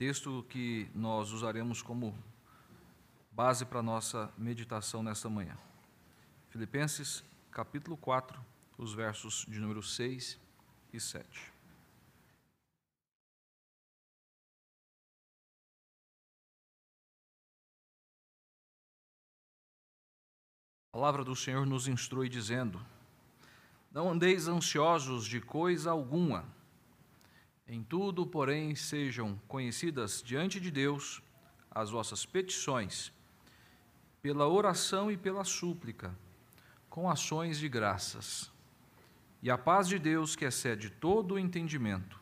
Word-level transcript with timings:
texto 0.00 0.46
que 0.48 0.90
nós 0.94 1.30
usaremos 1.30 1.82
como 1.82 2.16
base 3.30 3.66
para 3.66 3.80
a 3.80 3.82
nossa 3.82 4.32
meditação 4.38 5.02
nesta 5.02 5.28
manhã. 5.28 5.58
Filipenses, 6.48 7.22
capítulo 7.50 7.98
4, 7.98 8.42
os 8.78 8.94
versos 8.94 9.44
de 9.46 9.60
número 9.60 9.82
6 9.82 10.40
e 10.90 10.98
7. 10.98 11.52
A 20.88 20.96
palavra 20.96 21.22
do 21.22 21.36
Senhor 21.36 21.66
nos 21.66 21.86
instrui 21.86 22.30
dizendo: 22.30 22.80
Não 23.92 24.10
andeis 24.10 24.48
ansiosos 24.48 25.26
de 25.26 25.42
coisa 25.42 25.90
alguma. 25.90 26.58
Em 27.72 27.84
tudo, 27.84 28.26
porém, 28.26 28.74
sejam 28.74 29.40
conhecidas 29.46 30.24
diante 30.26 30.58
de 30.58 30.72
Deus 30.72 31.22
as 31.70 31.88
vossas 31.88 32.26
petições, 32.26 33.12
pela 34.20 34.48
oração 34.48 35.08
e 35.08 35.16
pela 35.16 35.44
súplica, 35.44 36.12
com 36.88 37.08
ações 37.08 37.60
de 37.60 37.68
graças. 37.68 38.50
E 39.40 39.48
a 39.48 39.56
paz 39.56 39.86
de 39.86 40.00
Deus, 40.00 40.34
que 40.34 40.44
excede 40.44 40.90
todo 40.90 41.34
o 41.34 41.38
entendimento, 41.38 42.20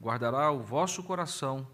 guardará 0.00 0.50
o 0.50 0.60
vosso 0.64 1.00
coração 1.04 1.64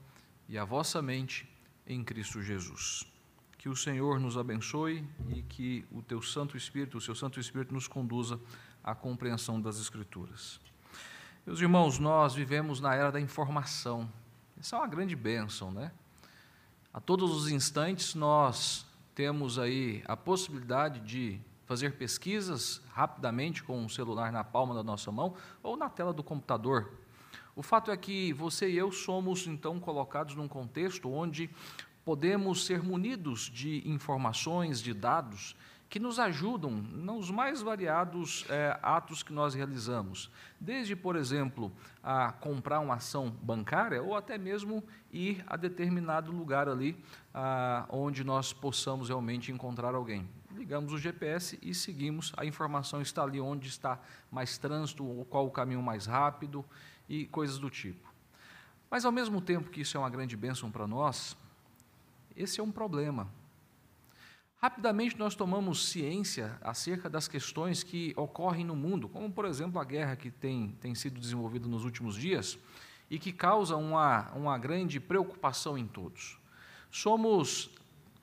e 0.47 0.59
a 0.59 0.65
vossa 0.66 1.01
mente 1.01 1.49
em 1.87 2.05
Cristo 2.05 2.43
Jesus. 2.43 3.11
Que 3.57 3.71
o 3.71 3.75
Senhor 3.75 4.21
nos 4.21 4.37
abençoe 4.37 5.02
e 5.30 5.41
que 5.41 5.83
o 5.91 6.02
teu 6.02 6.21
Santo 6.21 6.59
Espírito, 6.59 6.99
o 6.99 7.01
seu 7.01 7.15
Santo 7.15 7.41
Espírito 7.41 7.73
nos 7.73 7.88
conduza 7.88 8.38
à 8.85 8.95
compreensão 8.95 9.59
das 9.59 9.80
Escrituras. 9.80 10.61
Meus 11.48 11.62
irmãos, 11.62 11.98
nós 11.98 12.34
vivemos 12.34 12.79
na 12.79 12.95
era 12.95 13.11
da 13.11 13.19
informação. 13.19 14.07
Isso 14.61 14.75
é 14.75 14.79
uma 14.79 14.87
grande 14.87 15.16
bênção, 15.16 15.71
né? 15.71 15.93
A 16.93 17.01
todos 17.01 17.34
os 17.34 17.51
instantes 17.51 18.15
nós 18.15 18.85
temos 19.15 19.59
aí 19.59 20.04
a 20.07 20.15
possibilidade 20.15 21.01
de 21.01 21.41
fazer 21.65 21.95
pesquisas 21.95 22.82
rapidamente 22.93 23.65
com 23.65 23.82
o 23.82 23.88
celular 23.88 24.30
na 24.30 24.45
palma 24.45 24.74
da 24.74 24.82
nossa 24.82 25.10
mão 25.10 25.37
ou 25.63 25.74
na 25.74 25.88
tela 25.88 26.13
do 26.13 26.23
computador. 26.23 26.93
O 27.57 27.63
fato 27.63 27.91
é 27.91 27.96
que 27.96 28.30
você 28.35 28.69
e 28.69 28.76
eu 28.76 28.93
somos 28.93 29.46
então 29.46 29.80
colocados 29.80 30.35
num 30.35 30.49
contexto 30.49 31.10
onde 31.10 31.49
podemos 32.04 32.66
ser 32.66 32.82
munidos 32.82 33.51
de 33.51 33.88
informações, 33.88 34.82
de 34.82 34.93
dados, 34.93 35.57
que 35.89 35.99
nos 35.99 36.19
ajudam 36.19 36.71
nos 36.71 37.31
mais 37.31 37.63
variados 37.63 38.45
é, 38.51 38.79
atos 38.83 39.23
que 39.23 39.33
nós 39.33 39.55
realizamos. 39.55 40.31
Desde, 40.61 40.95
por 40.95 41.17
exemplo, 41.17 41.73
a 42.03 42.31
comprar 42.33 42.81
uma 42.81 42.95
ação 42.95 43.31
bancária 43.31 44.03
ou 44.03 44.15
até 44.15 44.37
mesmo 44.37 44.85
ir 45.11 45.43
a 45.47 45.57
determinado 45.57 46.31
lugar 46.31 46.69
ali 46.69 47.03
a, 47.33 47.87
onde 47.89 48.23
nós 48.23 48.53
possamos 48.53 49.09
realmente 49.09 49.51
encontrar 49.51 49.95
alguém. 49.95 50.29
Ligamos 50.55 50.93
o 50.93 50.99
GPS 50.99 51.59
e 51.63 51.73
seguimos, 51.73 52.33
a 52.37 52.45
informação 52.45 53.01
está 53.01 53.23
ali 53.23 53.41
onde 53.41 53.69
está 53.69 53.99
mais 54.31 54.59
trânsito, 54.59 55.07
ou 55.07 55.25
qual 55.25 55.47
o 55.47 55.51
caminho 55.51 55.83
mais 55.83 56.05
rápido 56.05 56.65
e 57.09 57.27
coisas 57.27 57.59
do 57.59 57.71
tipo. 57.71 58.13
Mas, 58.91 59.05
ao 59.05 59.13
mesmo 59.13 59.41
tempo 59.41 59.71
que 59.71 59.83
isso 59.83 59.97
é 59.97 60.01
uma 60.01 60.11
grande 60.11 60.37
bênção 60.37 60.71
para 60.71 60.87
nós, 60.87 61.37
esse 62.37 62.61
é 62.61 62.63
um 62.63 62.73
problema. 62.73 63.29
Rapidamente 64.60 65.16
nós 65.16 65.37
tomamos 65.37 65.88
ciência 65.88 66.59
acerca 66.60 67.09
das 67.09 67.28
questões 67.28 67.84
que 67.84 68.12
ocorrem 68.16 68.64
no 68.64 68.75
mundo, 68.75 69.09
como, 69.09 69.31
por 69.31 69.44
exemplo, 69.44 69.81
a 69.81 69.84
guerra 69.84 70.16
que 70.16 70.32
tem, 70.32 70.76
tem 70.81 70.97
sido 70.97 71.20
desenvolvida 71.20 71.69
nos 71.69 71.84
últimos 71.84 72.16
dias 72.16 72.59
e 73.09 73.20
que 73.20 73.32
causa 73.32 73.76
uma, 73.76 74.32
uma 74.32 74.59
grande 74.59 74.98
preocupação 74.98 75.78
em 75.78 75.86
todos. 75.86 76.41
Somos 76.91 77.70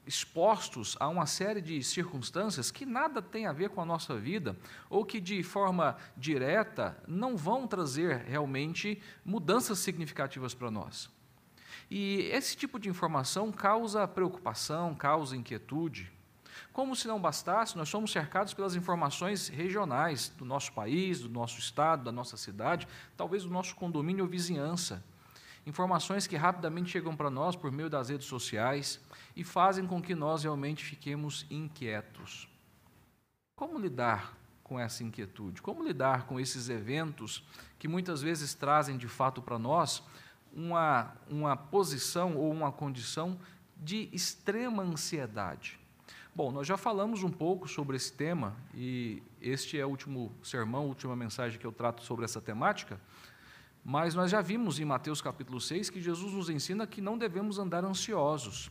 expostos 0.05 0.97
a 0.99 1.07
uma 1.07 1.25
série 1.25 1.61
de 1.61 1.81
circunstâncias 1.81 2.69
que 2.69 2.85
nada 2.85 3.21
tem 3.21 3.45
a 3.45 3.53
ver 3.53 3.69
com 3.69 3.81
a 3.81 3.85
nossa 3.85 4.17
vida 4.17 4.57
ou 4.89 5.05
que 5.05 5.21
de 5.21 5.41
forma 5.41 5.95
direta 6.17 7.01
não 7.07 7.37
vão 7.37 7.65
trazer 7.65 8.17
realmente 8.17 9.01
mudanças 9.23 9.79
significativas 9.79 10.53
para 10.53 10.69
nós. 10.69 11.09
E 11.89 12.29
esse 12.31 12.57
tipo 12.57 12.77
de 12.77 12.89
informação 12.89 13.53
causa 13.53 14.05
preocupação, 14.05 14.93
causa 14.93 15.37
inquietude. 15.37 16.11
Como 16.71 16.95
se 16.95 17.07
não 17.07 17.19
bastasse, 17.19 17.77
nós 17.77 17.89
somos 17.89 18.11
cercados 18.11 18.53
pelas 18.53 18.75
informações 18.75 19.47
regionais 19.47 20.29
do 20.29 20.45
nosso 20.45 20.73
país, 20.73 21.19
do 21.19 21.29
nosso 21.29 21.59
estado, 21.59 22.03
da 22.03 22.11
nossa 22.11 22.37
cidade, 22.37 22.87
talvez 23.15 23.43
do 23.43 23.49
nosso 23.49 23.75
condomínio 23.75 24.23
ou 24.23 24.29
vizinhança. 24.29 25.03
Informações 25.65 26.27
que 26.27 26.35
rapidamente 26.35 26.91
chegam 26.91 27.15
para 27.15 27.29
nós 27.29 27.55
por 27.55 27.71
meio 27.71 27.89
das 27.89 28.09
redes 28.09 28.27
sociais 28.27 28.99
e 29.35 29.43
fazem 29.43 29.87
com 29.87 30.01
que 30.01 30.13
nós 30.13 30.43
realmente 30.43 30.83
fiquemos 30.83 31.45
inquietos. 31.49 32.47
Como 33.55 33.79
lidar 33.79 34.37
com 34.63 34.79
essa 34.79 35.03
inquietude? 35.03 35.61
Como 35.61 35.83
lidar 35.83 36.27
com 36.27 36.39
esses 36.39 36.69
eventos 36.69 37.43
que 37.79 37.87
muitas 37.87 38.21
vezes 38.21 38.53
trazem 38.53 38.97
de 38.97 39.07
fato 39.07 39.41
para 39.41 39.57
nós 39.57 40.03
uma, 40.53 41.15
uma 41.29 41.57
posição 41.57 42.37
ou 42.37 42.51
uma 42.51 42.71
condição 42.71 43.39
de 43.75 44.09
extrema 44.13 44.83
ansiedade. 44.83 45.79
Bom, 46.35 46.51
nós 46.51 46.67
já 46.67 46.75
falamos 46.75 47.23
um 47.23 47.31
pouco 47.31 47.65
sobre 47.65 47.95
esse 47.95 48.11
tema 48.11 48.57
e 48.73 49.23
este 49.41 49.79
é 49.79 49.85
o 49.85 49.89
último 49.89 50.33
sermão, 50.43 50.81
a 50.81 50.87
última 50.87 51.15
mensagem 51.15 51.57
que 51.57 51.65
eu 51.65 51.71
trato 51.71 52.03
sobre 52.03 52.25
essa 52.25 52.41
temática. 52.41 52.99
Mas 53.85 54.13
nós 54.13 54.31
já 54.31 54.41
vimos 54.41 54.77
em 54.77 54.83
Mateus 54.83 55.21
capítulo 55.21 55.61
6 55.61 55.89
que 55.89 56.01
Jesus 56.01 56.33
nos 56.33 56.49
ensina 56.49 56.85
que 56.85 56.99
não 56.99 57.17
devemos 57.17 57.57
andar 57.57 57.85
ansiosos. 57.85 58.69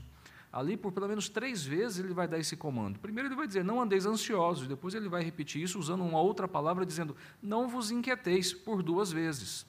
Ali, 0.53 0.77
por 0.77 0.93
pelo 0.93 1.09
menos 1.09 1.31
três 1.31 1.65
vezes, 1.65 2.01
ele 2.05 2.13
vai 2.13 2.29
dar 2.29 2.39
esse 2.39 2.55
comando. 2.55 2.99
Primeiro, 2.99 3.31
ele 3.31 3.35
vai 3.35 3.47
dizer: 3.47 3.65
Não 3.65 3.81
andeis 3.81 4.05
ansiosos. 4.05 4.69
Depois, 4.69 4.95
ele 4.95 5.09
vai 5.09 5.25
repetir 5.25 5.63
isso 5.63 5.79
usando 5.79 6.05
uma 6.05 6.21
outra 6.21 6.47
palavra, 6.47 6.85
dizendo: 6.85 7.17
Não 7.43 7.67
vos 7.67 7.91
inquieteis, 7.91 8.53
por 8.53 8.83
duas 8.83 9.11
vezes. 9.11 9.67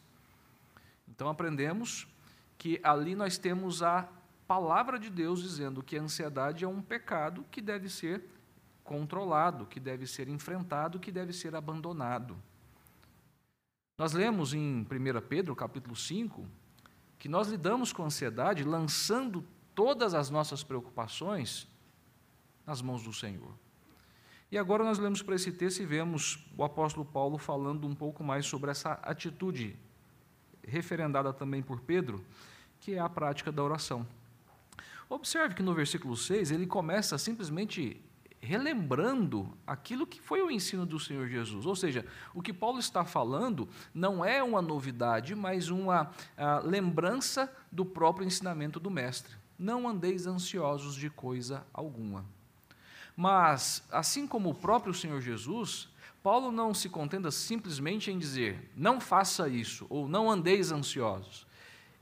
Então 1.07 1.29
aprendemos 1.29 2.05
que 2.57 2.77
ali 2.83 3.15
nós 3.15 3.37
temos 3.37 3.81
a 3.81 4.05
palavra 4.47 4.99
de 4.99 5.09
Deus 5.09 5.41
dizendo 5.41 5.83
que 5.83 5.97
a 5.97 6.01
ansiedade 6.01 6.63
é 6.63 6.67
um 6.67 6.81
pecado 6.81 7.45
que 7.49 7.61
deve 7.61 7.89
ser 7.89 8.23
controlado, 8.83 9.65
que 9.65 9.79
deve 9.79 10.05
ser 10.05 10.27
enfrentado, 10.27 10.99
que 10.99 11.11
deve 11.11 11.33
ser 11.33 11.55
abandonado. 11.55 12.37
Nós 13.97 14.13
lemos 14.13 14.53
em 14.53 14.81
1 14.81 14.85
Pedro, 15.27 15.55
capítulo 15.55 15.95
5, 15.95 16.45
que 17.17 17.27
nós 17.27 17.47
lidamos 17.47 17.91
com 17.91 18.03
a 18.03 18.05
ansiedade 18.05 18.63
lançando 18.63 19.43
todas 19.73 20.13
as 20.13 20.29
nossas 20.29 20.63
preocupações 20.63 21.67
nas 22.65 22.81
mãos 22.81 23.03
do 23.03 23.13
Senhor. 23.13 23.51
E 24.51 24.57
agora 24.57 24.83
nós 24.83 24.99
lemos 24.99 25.21
para 25.21 25.35
esse 25.35 25.51
texto 25.51 25.81
e 25.81 25.85
vemos 25.85 26.45
o 26.55 26.63
apóstolo 26.63 27.05
Paulo 27.05 27.37
falando 27.37 27.87
um 27.87 27.95
pouco 27.95 28.23
mais 28.23 28.45
sobre 28.45 28.69
essa 28.69 28.93
atitude 29.01 29.75
referendada 30.63 31.33
também 31.33 31.63
por 31.63 31.81
Pedro, 31.81 32.23
que 32.79 32.93
é 32.93 32.99
a 32.99 33.09
prática 33.09 33.51
da 33.51 33.63
oração. 33.63 34.05
Observe 35.09 35.55
que 35.55 35.63
no 35.63 35.73
versículo 35.73 36.17
6 36.17 36.51
ele 36.51 36.65
começa 36.65 37.17
simplesmente 37.17 38.01
relembrando 38.41 39.57
aquilo 39.65 40.05
que 40.05 40.21
foi 40.21 40.41
o 40.41 40.51
ensino 40.51 40.85
do 40.85 40.99
Senhor 40.99 41.27
Jesus. 41.27 41.65
Ou 41.65 41.75
seja, 41.75 42.05
o 42.33 42.41
que 42.41 42.53
Paulo 42.53 42.79
está 42.79 43.03
falando 43.03 43.67
não 43.93 44.23
é 44.23 44.43
uma 44.43 44.61
novidade, 44.61 45.33
mas 45.33 45.69
uma 45.69 46.11
lembrança 46.63 47.51
do 47.71 47.83
próprio 47.83 48.27
ensinamento 48.27 48.79
do 48.79 48.91
Mestre. 48.91 49.35
Não 49.57 49.87
andeis 49.87 50.27
ansiosos 50.27 50.95
de 50.95 51.09
coisa 51.09 51.65
alguma. 51.73 52.25
Mas, 53.15 53.83
assim 53.91 54.27
como 54.27 54.49
o 54.49 54.55
próprio 54.55 54.93
Senhor 54.93 55.21
Jesus, 55.21 55.87
Paulo 56.21 56.51
não 56.51 56.73
se 56.73 56.89
contenta 56.89 57.31
simplesmente 57.31 58.11
em 58.11 58.19
dizer, 58.19 58.71
não 58.75 58.99
faça 58.99 59.47
isso, 59.47 59.87
ou 59.89 60.07
não 60.07 60.29
andeis 60.29 60.71
ansiosos. 60.71 61.47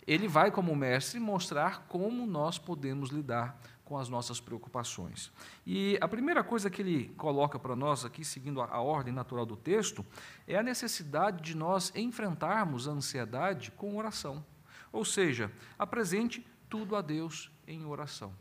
Ele 0.06 0.28
vai, 0.28 0.52
como 0.52 0.76
mestre, 0.76 1.20
mostrar 1.20 1.86
como 1.88 2.26
nós 2.26 2.58
podemos 2.58 3.10
lidar 3.10 3.60
com 3.86 3.98
as 3.98 4.10
nossas 4.10 4.40
preocupações. 4.40 5.32
E 5.66 5.98
a 6.02 6.08
primeira 6.08 6.44
coisa 6.44 6.70
que 6.70 6.82
ele 6.82 7.10
coloca 7.18 7.60
para 7.60 7.76
nós 7.76 8.06
aqui, 8.06 8.24
seguindo 8.24 8.62
a 8.62 8.82
ordem 8.82 9.14
natural 9.14 9.46
do 9.46 9.56
texto, 9.56 10.06
é 10.48 10.58
a 10.58 10.64
necessidade 10.64 11.42
de 11.42 11.56
nós 11.56 11.92
enfrentarmos 11.96 12.88
a 12.88 12.92
ansiedade 12.92 13.72
com 13.72 13.98
oração. 13.98 14.44
Ou 14.92 15.04
seja, 15.04 15.52
apresente 15.78 16.46
tudo 16.70 16.96
a 16.96 17.02
Deus 17.02 17.52
em 17.68 17.86
oração. 17.86 18.34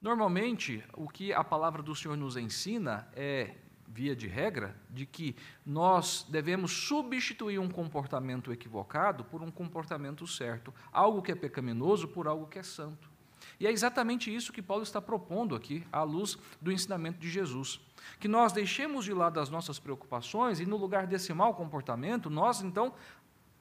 Normalmente, 0.00 0.84
o 0.94 1.08
que 1.08 1.32
a 1.32 1.42
palavra 1.42 1.82
do 1.82 1.94
Senhor 1.94 2.16
nos 2.16 2.36
ensina 2.36 3.08
é 3.14 3.54
via 3.88 4.14
de 4.14 4.26
regra, 4.26 4.76
de 4.90 5.06
que 5.06 5.34
nós 5.64 6.26
devemos 6.28 6.70
substituir 6.70 7.58
um 7.58 7.68
comportamento 7.68 8.52
equivocado 8.52 9.24
por 9.24 9.42
um 9.42 9.50
comportamento 9.50 10.26
certo, 10.26 10.72
algo 10.92 11.22
que 11.22 11.32
é 11.32 11.34
pecaminoso 11.34 12.06
por 12.08 12.28
algo 12.28 12.46
que 12.46 12.58
é 12.58 12.62
santo. 12.62 13.10
E 13.58 13.66
é 13.66 13.72
exatamente 13.72 14.34
isso 14.34 14.52
que 14.52 14.62
Paulo 14.62 14.82
está 14.82 15.00
propondo 15.00 15.56
aqui, 15.56 15.84
à 15.92 16.02
luz 16.02 16.38
do 16.60 16.70
ensinamento 16.70 17.18
de 17.18 17.28
Jesus. 17.28 17.80
Que 18.20 18.28
nós 18.28 18.52
deixemos 18.52 19.04
de 19.04 19.12
lado 19.12 19.40
as 19.40 19.50
nossas 19.50 19.78
preocupações 19.78 20.60
e, 20.60 20.66
no 20.66 20.76
lugar 20.76 21.06
desse 21.06 21.32
mau 21.32 21.54
comportamento, 21.54 22.30
nós 22.30 22.60
então 22.60 22.94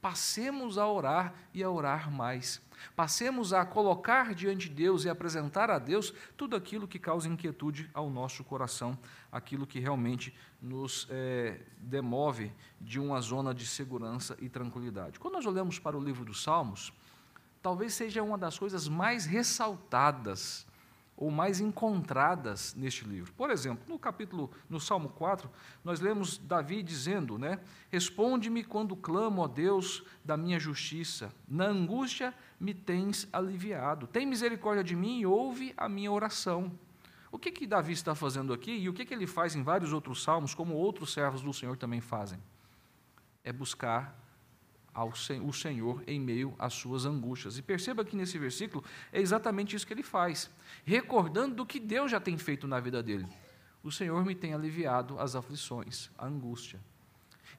Passemos 0.02 0.78
a 0.78 0.88
orar 0.88 1.34
e 1.54 1.64
a 1.64 1.70
orar 1.70 2.12
mais. 2.12 2.62
Passemos 2.96 3.54
a 3.54 3.66
colocar 3.66 4.36
diante 4.36 4.70
de 4.70 4.76
Deus 4.76 5.04
e 5.04 5.10
apresentar 5.10 5.72
a 5.72 5.80
Deus 5.80 6.14
tudo 6.36 6.56
aquilo 6.56 6.88
que 6.88 7.00
causa 7.00 7.28
inquietude 7.28 7.90
ao 7.94 8.10
nosso 8.10 8.44
coração, 8.44 8.98
aquilo 9.32 9.66
que 9.66 9.80
realmente 9.80 10.36
nos 10.62 11.08
é, 11.10 11.62
demove 11.80 12.52
de 12.80 13.00
uma 13.00 13.20
zona 13.22 13.54
de 13.54 13.66
segurança 13.66 14.38
e 14.40 14.48
tranquilidade. 14.48 15.20
Quando 15.20 15.34
nós 15.34 15.46
olhamos 15.46 15.80
para 15.80 15.98
o 15.98 16.04
livro 16.04 16.24
dos 16.24 16.44
Salmos, 16.44 16.94
talvez 17.62 17.94
seja 17.96 18.22
uma 18.22 18.38
das 18.38 18.60
coisas 18.60 18.88
mais 18.88 19.26
ressaltadas 19.26 20.67
ou 21.18 21.32
mais 21.32 21.60
encontradas 21.60 22.76
neste 22.76 23.04
livro. 23.04 23.34
Por 23.34 23.50
exemplo, 23.50 23.84
no 23.90 23.98
capítulo, 23.98 24.52
no 24.70 24.80
Salmo 24.80 25.10
4, 25.10 25.50
nós 25.84 26.00
lemos 26.00 26.38
Davi 26.38 26.84
dizendo, 26.84 27.40
né? 27.40 27.60
Responde-me 27.92 28.64
quando 28.64 28.96
clamo 28.96 29.44
a 29.44 29.48
Deus 29.48 30.04
da 30.24 30.38
minha 30.38 30.60
justiça. 30.60 31.34
Na 31.48 31.66
angústia 31.66 32.34
me 32.60 32.72
tens 32.72 33.28
aliviado. 33.34 34.06
Tem 34.06 34.28
misericórdia 34.28 34.84
de 34.84 34.96
mim 34.96 35.20
e 35.20 35.26
ouve 35.26 35.74
a 35.76 35.90
minha 35.90 36.12
oração. 36.12 36.72
O 37.32 37.40
que 37.40 37.52
que 37.52 37.66
Davi 37.66 37.94
está 37.94 38.14
fazendo 38.14 38.54
aqui 38.54 38.72
e 38.72 38.88
o 38.88 38.94
que 38.94 39.04
que 39.04 39.14
ele 39.14 39.28
faz 39.28 39.56
em 39.56 39.64
vários 39.64 39.92
outros 39.92 40.22
salmos, 40.22 40.54
como 40.54 40.76
outros 40.76 41.12
servos 41.12 41.42
do 41.42 41.52
Senhor 41.52 41.76
também 41.78 42.00
fazem? 42.00 42.40
É 43.44 43.52
buscar 43.52 44.27
ao 44.98 45.14
o 45.44 45.54
Senhor 45.54 46.04
em 46.08 46.20
meio 46.20 46.56
às 46.58 46.74
suas 46.74 47.06
angústias. 47.06 47.56
E 47.60 47.62
perceba 47.62 48.04
que 48.04 48.16
nesse 48.16 48.40
versículo 48.40 48.84
é 49.14 49.22
exatamente 49.22 49.76
isso 49.76 49.86
que 49.86 49.94
ele 49.94 50.02
faz, 50.02 50.50
recordando 50.84 51.54
do 51.54 51.66
que 51.68 51.80
Deus 51.80 52.10
já 52.10 52.20
tem 52.20 52.36
feito 52.36 52.68
na 52.68 52.80
vida 52.80 53.04
dele. 53.04 53.28
O 53.84 53.92
Senhor 53.92 54.26
me 54.26 54.34
tem 54.34 54.56
aliviado 54.56 55.20
as 55.20 55.36
aflições, 55.36 56.10
a 56.18 56.26
angústia. 56.26 56.80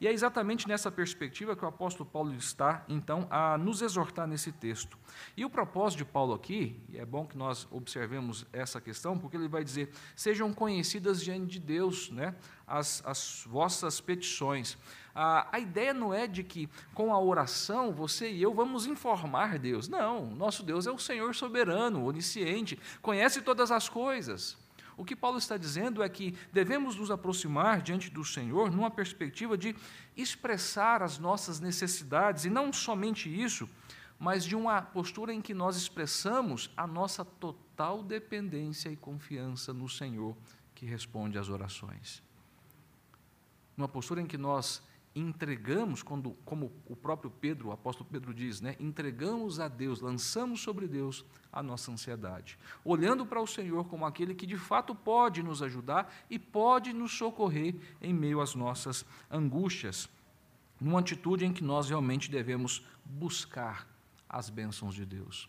E 0.00 0.06
é 0.06 0.12
exatamente 0.12 0.68
nessa 0.68 0.92
perspectiva 0.92 1.56
que 1.56 1.64
o 1.64 1.68
apóstolo 1.68 2.08
Paulo 2.08 2.32
está, 2.34 2.84
então, 2.88 3.26
a 3.30 3.58
nos 3.58 3.82
exortar 3.82 4.28
nesse 4.28 4.52
texto. 4.52 4.96
E 5.36 5.44
o 5.44 5.50
propósito 5.50 5.98
de 5.98 6.04
Paulo 6.04 6.34
aqui, 6.34 6.80
e 6.88 6.98
é 6.98 7.04
bom 7.04 7.26
que 7.26 7.36
nós 7.36 7.66
observemos 7.70 8.46
essa 8.52 8.80
questão, 8.80 9.18
porque 9.18 9.36
ele 9.36 9.48
vai 9.48 9.64
dizer: 9.64 9.90
sejam 10.14 10.52
conhecidas 10.52 11.22
diante 11.22 11.46
de 11.46 11.58
Deus 11.58 12.10
né, 12.10 12.34
as, 12.66 13.02
as 13.04 13.44
vossas 13.46 14.00
petições. 14.00 14.78
A, 15.14 15.48
a 15.56 15.58
ideia 15.58 15.92
não 15.92 16.14
é 16.14 16.28
de 16.28 16.44
que 16.44 16.68
com 16.94 17.12
a 17.12 17.20
oração 17.20 17.92
você 17.92 18.30
e 18.30 18.40
eu 18.40 18.54
vamos 18.54 18.86
informar 18.86 19.58
Deus. 19.58 19.88
Não, 19.88 20.26
nosso 20.26 20.62
Deus 20.62 20.86
é 20.86 20.92
o 20.92 20.98
Senhor 20.98 21.34
soberano, 21.34 22.04
onisciente, 22.04 22.78
conhece 23.02 23.42
todas 23.42 23.72
as 23.72 23.88
coisas. 23.88 24.56
O 24.98 25.04
que 25.04 25.14
Paulo 25.14 25.38
está 25.38 25.56
dizendo 25.56 26.02
é 26.02 26.08
que 26.08 26.34
devemos 26.52 26.96
nos 26.96 27.08
aproximar 27.08 27.80
diante 27.80 28.10
do 28.10 28.24
Senhor 28.24 28.68
numa 28.68 28.90
perspectiva 28.90 29.56
de 29.56 29.76
expressar 30.16 31.04
as 31.04 31.20
nossas 31.20 31.60
necessidades, 31.60 32.44
e 32.44 32.50
não 32.50 32.72
somente 32.72 33.28
isso, 33.28 33.70
mas 34.18 34.44
de 34.44 34.56
uma 34.56 34.82
postura 34.82 35.32
em 35.32 35.40
que 35.40 35.54
nós 35.54 35.76
expressamos 35.76 36.68
a 36.76 36.84
nossa 36.84 37.24
total 37.24 38.02
dependência 38.02 38.88
e 38.88 38.96
confiança 38.96 39.72
no 39.72 39.88
Senhor 39.88 40.36
que 40.74 40.84
responde 40.84 41.38
às 41.38 41.48
orações. 41.48 42.20
Uma 43.76 43.86
postura 43.86 44.20
em 44.20 44.26
que 44.26 44.36
nós 44.36 44.82
entregamos, 45.14 46.02
quando, 46.02 46.30
como 46.44 46.72
o 46.86 46.94
próprio 46.94 47.30
Pedro, 47.30 47.68
o 47.68 47.72
apóstolo 47.72 48.08
Pedro 48.10 48.32
diz, 48.32 48.60
né, 48.60 48.76
entregamos 48.78 49.58
a 49.58 49.68
Deus, 49.68 50.00
lançamos 50.00 50.60
sobre 50.60 50.86
Deus 50.86 51.24
a 51.52 51.62
nossa 51.62 51.90
ansiedade, 51.90 52.58
olhando 52.84 53.26
para 53.26 53.40
o 53.40 53.46
Senhor 53.46 53.84
como 53.86 54.06
aquele 54.06 54.34
que 54.34 54.46
de 54.46 54.56
fato 54.56 54.94
pode 54.94 55.42
nos 55.42 55.62
ajudar 55.62 56.12
e 56.30 56.38
pode 56.38 56.92
nos 56.92 57.12
socorrer 57.12 57.74
em 58.00 58.12
meio 58.12 58.40
às 58.40 58.54
nossas 58.54 59.04
angústias, 59.30 60.08
numa 60.80 61.00
atitude 61.00 61.44
em 61.44 61.52
que 61.52 61.64
nós 61.64 61.88
realmente 61.88 62.30
devemos 62.30 62.86
buscar 63.04 63.86
as 64.28 64.50
bênçãos 64.50 64.94
de 64.94 65.04
Deus. 65.04 65.48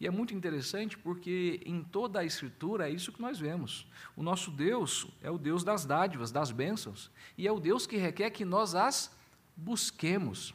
E 0.00 0.06
é 0.06 0.10
muito 0.10 0.34
interessante 0.34 0.96
porque 0.98 1.60
em 1.64 1.82
toda 1.82 2.20
a 2.20 2.24
Escritura 2.24 2.88
é 2.88 2.92
isso 2.92 3.12
que 3.12 3.22
nós 3.22 3.38
vemos. 3.38 3.86
O 4.16 4.22
nosso 4.22 4.50
Deus 4.50 5.06
é 5.22 5.30
o 5.30 5.38
Deus 5.38 5.64
das 5.64 5.84
dádivas, 5.84 6.30
das 6.30 6.50
bênçãos, 6.50 7.10
e 7.36 7.46
é 7.46 7.52
o 7.52 7.60
Deus 7.60 7.86
que 7.86 7.96
requer 7.96 8.30
que 8.30 8.44
nós 8.44 8.74
as 8.74 9.14
busquemos. 9.56 10.54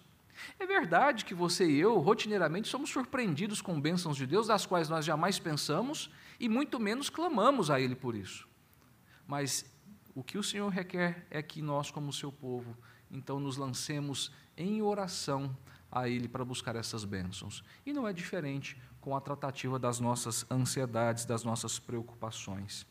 É 0.57 0.65
verdade 0.65 1.25
que 1.25 1.33
você 1.33 1.69
e 1.69 1.79
eu, 1.79 1.97
rotineiramente, 1.99 2.67
somos 2.67 2.89
surpreendidos 2.89 3.61
com 3.61 3.79
bênçãos 3.79 4.17
de 4.17 4.25
Deus, 4.25 4.47
das 4.47 4.65
quais 4.65 4.89
nós 4.89 5.05
jamais 5.05 5.39
pensamos 5.39 6.09
e 6.39 6.47
muito 6.47 6.79
menos 6.79 7.09
clamamos 7.09 7.69
a 7.69 7.79
Ele 7.79 7.95
por 7.95 8.15
isso. 8.15 8.47
Mas 9.27 9.65
o 10.15 10.23
que 10.23 10.37
o 10.37 10.43
Senhor 10.43 10.69
requer 10.69 11.25
é 11.29 11.41
que 11.41 11.61
nós, 11.61 11.91
como 11.91 12.11
seu 12.11 12.31
povo, 12.31 12.75
então 13.11 13.39
nos 13.39 13.57
lancemos 13.57 14.31
em 14.57 14.81
oração 14.81 15.55
a 15.91 16.07
Ele 16.07 16.27
para 16.27 16.45
buscar 16.45 16.75
essas 16.75 17.03
bênçãos. 17.03 17.63
E 17.85 17.93
não 17.93 18.07
é 18.07 18.13
diferente 18.13 18.77
com 19.01 19.15
a 19.15 19.21
tratativa 19.21 19.79
das 19.79 19.99
nossas 19.99 20.45
ansiedades, 20.51 21.25
das 21.25 21.43
nossas 21.43 21.79
preocupações. 21.79 22.85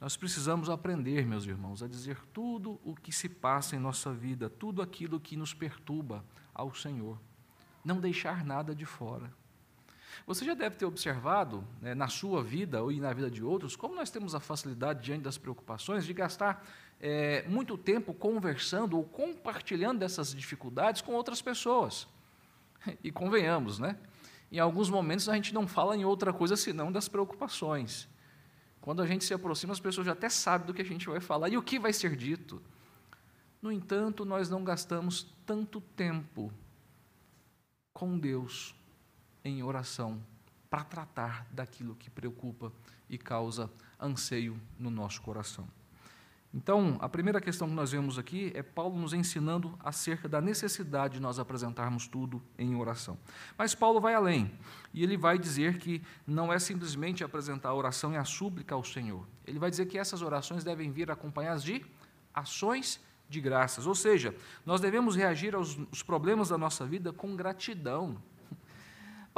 Nós 0.00 0.16
precisamos 0.16 0.70
aprender, 0.70 1.26
meus 1.26 1.44
irmãos, 1.44 1.82
a 1.82 1.88
dizer 1.88 2.18
tudo 2.32 2.80
o 2.84 2.94
que 2.94 3.10
se 3.10 3.28
passa 3.28 3.74
em 3.74 3.80
nossa 3.80 4.12
vida, 4.12 4.48
tudo 4.48 4.80
aquilo 4.80 5.18
que 5.18 5.36
nos 5.36 5.52
perturba 5.52 6.24
ao 6.54 6.72
Senhor. 6.72 7.18
Não 7.84 8.00
deixar 8.00 8.44
nada 8.44 8.74
de 8.74 8.86
fora. 8.86 9.32
Você 10.26 10.44
já 10.44 10.54
deve 10.54 10.76
ter 10.76 10.84
observado 10.84 11.64
né, 11.80 11.94
na 11.94 12.08
sua 12.08 12.42
vida 12.42 12.82
ou 12.82 12.92
na 12.92 13.12
vida 13.12 13.30
de 13.30 13.42
outros 13.42 13.74
como 13.76 13.94
nós 13.94 14.10
temos 14.10 14.34
a 14.34 14.40
facilidade, 14.40 15.02
diante 15.02 15.22
das 15.22 15.38
preocupações, 15.38 16.04
de 16.04 16.12
gastar 16.12 16.64
é, 17.00 17.44
muito 17.48 17.76
tempo 17.76 18.12
conversando 18.12 18.96
ou 18.96 19.04
compartilhando 19.04 20.00
dessas 20.00 20.34
dificuldades 20.34 21.02
com 21.02 21.12
outras 21.12 21.42
pessoas. 21.42 22.06
E 23.02 23.10
convenhamos, 23.10 23.80
né? 23.80 23.98
Em 24.50 24.58
alguns 24.58 24.88
momentos 24.88 25.28
a 25.28 25.34
gente 25.34 25.52
não 25.52 25.66
fala 25.66 25.96
em 25.96 26.04
outra 26.04 26.32
coisa 26.32 26.56
senão 26.56 26.90
das 26.90 27.08
preocupações. 27.08 28.08
Quando 28.80 29.02
a 29.02 29.06
gente 29.06 29.24
se 29.24 29.34
aproxima, 29.34 29.72
as 29.72 29.80
pessoas 29.80 30.06
já 30.06 30.12
até 30.12 30.28
sabem 30.28 30.66
do 30.66 30.74
que 30.74 30.82
a 30.82 30.84
gente 30.84 31.06
vai 31.06 31.20
falar 31.20 31.48
e 31.48 31.56
o 31.56 31.62
que 31.62 31.78
vai 31.78 31.92
ser 31.92 32.16
dito. 32.16 32.62
No 33.60 33.70
entanto, 33.70 34.24
nós 34.24 34.48
não 34.48 34.64
gastamos 34.64 35.34
tanto 35.44 35.80
tempo 35.80 36.52
com 37.92 38.18
Deus 38.18 38.74
em 39.44 39.62
oração 39.62 40.22
para 40.70 40.84
tratar 40.84 41.46
daquilo 41.50 41.94
que 41.96 42.08
preocupa 42.08 42.72
e 43.08 43.18
causa 43.18 43.70
anseio 44.00 44.60
no 44.78 44.90
nosso 44.90 45.20
coração. 45.20 45.68
Então, 46.52 46.96
a 47.00 47.08
primeira 47.08 47.42
questão 47.42 47.68
que 47.68 47.74
nós 47.74 47.92
vemos 47.92 48.18
aqui 48.18 48.50
é 48.54 48.62
Paulo 48.62 48.98
nos 48.98 49.12
ensinando 49.12 49.78
acerca 49.80 50.26
da 50.26 50.40
necessidade 50.40 51.14
de 51.14 51.20
nós 51.20 51.38
apresentarmos 51.38 52.06
tudo 52.06 52.42
em 52.58 52.74
oração. 52.74 53.18
Mas 53.56 53.74
Paulo 53.74 54.00
vai 54.00 54.14
além, 54.14 54.50
e 54.94 55.02
ele 55.02 55.16
vai 55.16 55.38
dizer 55.38 55.78
que 55.78 56.02
não 56.26 56.50
é 56.50 56.58
simplesmente 56.58 57.22
apresentar 57.22 57.68
a 57.68 57.74
oração 57.74 58.14
e 58.14 58.16
a 58.16 58.24
súplica 58.24 58.74
ao 58.74 58.82
Senhor. 58.82 59.26
Ele 59.46 59.58
vai 59.58 59.68
dizer 59.68 59.86
que 59.86 59.98
essas 59.98 60.22
orações 60.22 60.64
devem 60.64 60.90
vir 60.90 61.10
acompanhadas 61.10 61.62
de 61.62 61.84
ações 62.32 62.98
de 63.28 63.42
graças, 63.42 63.86
ou 63.86 63.94
seja, 63.94 64.34
nós 64.64 64.80
devemos 64.80 65.14
reagir 65.14 65.54
aos 65.54 66.02
problemas 66.02 66.48
da 66.48 66.56
nossa 66.56 66.86
vida 66.86 67.12
com 67.12 67.36
gratidão, 67.36 68.16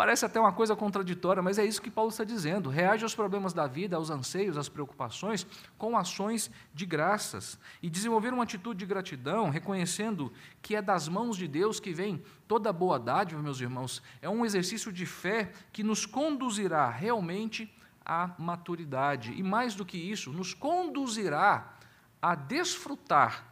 Parece 0.01 0.25
até 0.25 0.41
uma 0.41 0.51
coisa 0.51 0.75
contraditória, 0.75 1.43
mas 1.43 1.59
é 1.59 1.65
isso 1.67 1.83
que 1.83 1.91
Paulo 1.91 2.11
está 2.11 2.25
dizendo. 2.25 2.71
Reage 2.71 3.05
aos 3.05 3.15
problemas 3.15 3.53
da 3.53 3.67
vida, 3.67 3.97
aos 3.97 4.09
anseios, 4.09 4.57
às 4.57 4.67
preocupações, 4.67 5.47
com 5.77 5.95
ações 5.95 6.51
de 6.73 6.87
graças. 6.87 7.59
E 7.83 7.91
desenvolver 7.91 8.33
uma 8.33 8.45
atitude 8.45 8.79
de 8.79 8.87
gratidão, 8.87 9.51
reconhecendo 9.51 10.33
que 10.63 10.75
é 10.75 10.81
das 10.81 11.07
mãos 11.07 11.37
de 11.37 11.47
Deus 11.47 11.79
que 11.79 11.93
vem 11.93 12.23
toda 12.49 12.73
boa 12.73 12.99
dádiva, 12.99 13.43
meus 13.43 13.61
irmãos, 13.61 14.03
é 14.23 14.29
um 14.31 14.43
exercício 14.43 14.91
de 14.91 15.05
fé 15.05 15.53
que 15.71 15.83
nos 15.83 16.07
conduzirá 16.07 16.89
realmente 16.89 17.71
à 18.03 18.35
maturidade. 18.39 19.35
E 19.35 19.43
mais 19.43 19.75
do 19.75 19.85
que 19.85 19.99
isso, 19.99 20.33
nos 20.33 20.55
conduzirá 20.55 21.75
a 22.23 22.35
desfrutar 22.35 23.45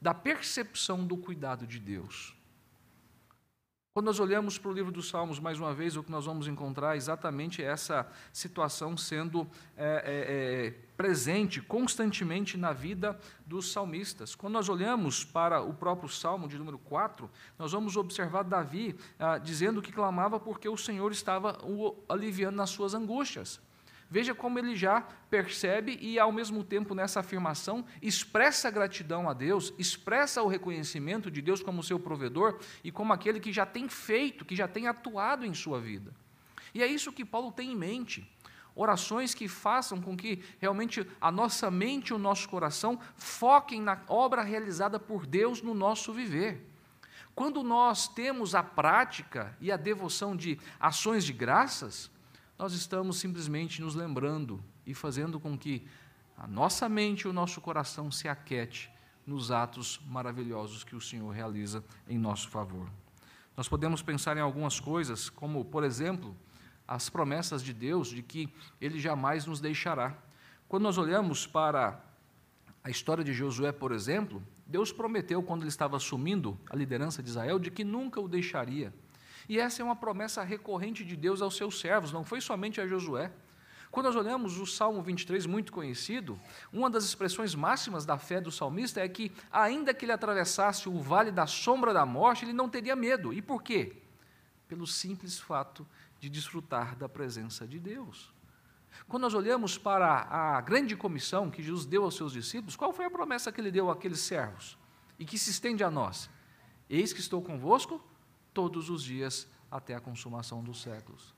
da 0.00 0.14
percepção 0.14 1.06
do 1.06 1.18
cuidado 1.18 1.66
de 1.66 1.78
Deus. 1.78 2.34
Quando 3.96 4.06
nós 4.06 4.18
olhamos 4.18 4.58
para 4.58 4.72
o 4.72 4.74
livro 4.74 4.90
dos 4.90 5.08
Salmos, 5.08 5.38
mais 5.38 5.60
uma 5.60 5.72
vez, 5.72 5.96
o 5.96 6.02
que 6.02 6.10
nós 6.10 6.26
vamos 6.26 6.48
encontrar 6.48 6.94
é 6.94 6.96
exatamente 6.96 7.62
essa 7.62 8.04
situação 8.32 8.96
sendo 8.96 9.48
é, 9.76 9.84
é, 9.86 10.66
é, 10.66 10.70
presente 10.96 11.62
constantemente 11.62 12.56
na 12.56 12.72
vida 12.72 13.16
dos 13.46 13.70
salmistas. 13.70 14.34
Quando 14.34 14.54
nós 14.54 14.68
olhamos 14.68 15.22
para 15.22 15.60
o 15.60 15.72
próprio 15.72 16.08
Salmo 16.08 16.48
de 16.48 16.58
número 16.58 16.76
4, 16.76 17.30
nós 17.56 17.70
vamos 17.70 17.96
observar 17.96 18.42
Davi 18.42 18.96
ah, 19.16 19.38
dizendo 19.38 19.80
que 19.80 19.92
clamava 19.92 20.40
porque 20.40 20.68
o 20.68 20.76
Senhor 20.76 21.12
estava 21.12 21.56
o 21.62 21.96
aliviando 22.08 22.56
nas 22.56 22.70
suas 22.70 22.94
angústias. 22.94 23.60
Veja 24.14 24.32
como 24.32 24.60
ele 24.60 24.76
já 24.76 25.00
percebe 25.28 25.98
e, 26.00 26.20
ao 26.20 26.30
mesmo 26.30 26.62
tempo, 26.62 26.94
nessa 26.94 27.18
afirmação, 27.18 27.84
expressa 28.00 28.70
gratidão 28.70 29.28
a 29.28 29.32
Deus, 29.32 29.74
expressa 29.76 30.40
o 30.40 30.46
reconhecimento 30.46 31.28
de 31.28 31.42
Deus 31.42 31.60
como 31.60 31.82
seu 31.82 31.98
provedor 31.98 32.60
e 32.84 32.92
como 32.92 33.12
aquele 33.12 33.40
que 33.40 33.52
já 33.52 33.66
tem 33.66 33.88
feito, 33.88 34.44
que 34.44 34.54
já 34.54 34.68
tem 34.68 34.86
atuado 34.86 35.44
em 35.44 35.52
sua 35.52 35.80
vida. 35.80 36.14
E 36.72 36.80
é 36.80 36.86
isso 36.86 37.12
que 37.12 37.24
Paulo 37.24 37.50
tem 37.50 37.72
em 37.72 37.76
mente. 37.76 38.24
Orações 38.76 39.34
que 39.34 39.48
façam 39.48 40.00
com 40.00 40.16
que 40.16 40.44
realmente 40.60 41.04
a 41.20 41.32
nossa 41.32 41.68
mente 41.68 42.10
e 42.10 42.14
o 42.14 42.18
nosso 42.18 42.48
coração 42.48 43.00
foquem 43.16 43.82
na 43.82 44.00
obra 44.06 44.42
realizada 44.42 45.00
por 45.00 45.26
Deus 45.26 45.60
no 45.60 45.74
nosso 45.74 46.12
viver. 46.12 46.64
Quando 47.34 47.64
nós 47.64 48.06
temos 48.06 48.54
a 48.54 48.62
prática 48.62 49.56
e 49.60 49.72
a 49.72 49.76
devoção 49.76 50.36
de 50.36 50.56
ações 50.78 51.24
de 51.24 51.32
graças, 51.32 52.13
nós 52.58 52.72
estamos 52.72 53.18
simplesmente 53.18 53.80
nos 53.80 53.94
lembrando 53.94 54.62
e 54.86 54.94
fazendo 54.94 55.40
com 55.40 55.58
que 55.58 55.86
a 56.36 56.46
nossa 56.46 56.88
mente 56.88 57.22
e 57.22 57.28
o 57.28 57.32
nosso 57.32 57.60
coração 57.60 58.10
se 58.10 58.28
aquete 58.28 58.90
nos 59.26 59.50
atos 59.50 60.00
maravilhosos 60.06 60.84
que 60.84 60.94
o 60.94 61.00
Senhor 61.00 61.30
realiza 61.30 61.82
em 62.08 62.18
nosso 62.18 62.48
favor. 62.48 62.88
Nós 63.56 63.68
podemos 63.68 64.02
pensar 64.02 64.36
em 64.36 64.40
algumas 64.40 64.80
coisas, 64.80 65.30
como, 65.30 65.64
por 65.64 65.84
exemplo, 65.84 66.36
as 66.86 67.08
promessas 67.08 67.62
de 67.62 67.72
Deus 67.72 68.08
de 68.08 68.22
que 68.22 68.52
Ele 68.80 68.98
jamais 68.98 69.46
nos 69.46 69.60
deixará. 69.60 70.16
Quando 70.68 70.82
nós 70.82 70.98
olhamos 70.98 71.46
para 71.46 72.04
a 72.82 72.90
história 72.90 73.24
de 73.24 73.32
Josué, 73.32 73.72
por 73.72 73.92
exemplo, 73.92 74.42
Deus 74.66 74.92
prometeu, 74.92 75.42
quando 75.42 75.62
ele 75.62 75.68
estava 75.68 75.96
assumindo 75.96 76.58
a 76.68 76.76
liderança 76.76 77.22
de 77.22 77.30
Israel, 77.30 77.58
de 77.58 77.70
que 77.70 77.84
nunca 77.84 78.20
o 78.20 78.28
deixaria. 78.28 78.92
E 79.48 79.58
essa 79.58 79.82
é 79.82 79.84
uma 79.84 79.96
promessa 79.96 80.42
recorrente 80.42 81.04
de 81.04 81.16
Deus 81.16 81.42
aos 81.42 81.56
seus 81.56 81.80
servos, 81.80 82.12
não 82.12 82.24
foi 82.24 82.40
somente 82.40 82.80
a 82.80 82.86
Josué. 82.86 83.30
Quando 83.94 84.06
nós 84.06 84.16
olhamos 84.16 84.58
o 84.58 84.66
Salmo 84.66 85.00
23, 85.02 85.46
muito 85.46 85.72
conhecido, 85.72 86.36
uma 86.72 86.90
das 86.90 87.04
expressões 87.04 87.54
máximas 87.54 88.04
da 88.04 88.18
fé 88.18 88.40
do 88.40 88.50
salmista 88.50 89.00
é 89.00 89.08
que, 89.08 89.30
ainda 89.52 89.94
que 89.94 90.04
ele 90.04 90.10
atravessasse 90.10 90.88
o 90.88 91.00
vale 91.00 91.30
da 91.30 91.46
sombra 91.46 91.94
da 91.94 92.04
morte, 92.04 92.44
ele 92.44 92.52
não 92.52 92.68
teria 92.68 92.96
medo. 92.96 93.32
E 93.32 93.40
por 93.40 93.62
quê? 93.62 93.96
Pelo 94.66 94.84
simples 94.84 95.38
fato 95.38 95.86
de 96.18 96.28
desfrutar 96.28 96.96
da 96.96 97.08
presença 97.08 97.68
de 97.68 97.78
Deus. 97.78 98.32
Quando 99.06 99.22
nós 99.22 99.34
olhamos 99.34 99.78
para 99.78 100.26
a 100.28 100.60
grande 100.60 100.96
comissão 100.96 101.48
que 101.48 101.62
Jesus 101.62 101.86
deu 101.86 102.02
aos 102.02 102.16
seus 102.16 102.32
discípulos, 102.32 102.74
qual 102.74 102.92
foi 102.92 103.04
a 103.04 103.10
promessa 103.10 103.52
que 103.52 103.60
ele 103.60 103.70
deu 103.70 103.90
àqueles 103.90 104.18
servos? 104.18 104.76
E 105.18 105.24
que 105.24 105.38
se 105.38 105.50
estende 105.50 105.84
a 105.84 105.90
nós? 105.90 106.28
Eis 106.90 107.12
que 107.12 107.20
estou 107.20 107.40
convosco 107.40 108.02
todos 108.54 108.88
os 108.88 109.02
dias 109.02 109.46
até 109.70 109.94
a 109.94 110.00
consumação 110.00 110.62
dos 110.62 110.80
séculos. 110.80 111.34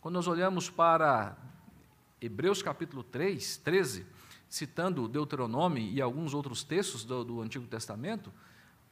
Quando 0.00 0.16
nós 0.16 0.26
olhamos 0.26 0.68
para 0.68 1.36
Hebreus 2.20 2.62
capítulo 2.62 3.04
3, 3.04 3.58
13, 3.58 4.06
citando 4.48 5.08
Deuteronômio 5.08 5.82
e 5.82 6.02
alguns 6.02 6.34
outros 6.34 6.64
textos 6.64 7.04
do, 7.04 7.24
do 7.24 7.40
Antigo 7.40 7.66
Testamento, 7.66 8.32